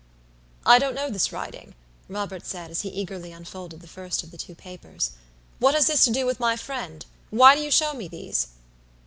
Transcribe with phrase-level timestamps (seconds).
[0.65, 1.75] "I don't know this writing,"
[2.09, 5.11] Robert said, as he eagerly unfolded the first of the two papers.
[5.59, 7.05] "What has this to do with my friend?
[7.29, 8.47] Why do you show me these?"